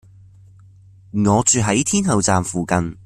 [1.11, 2.97] 我住喺天后站附近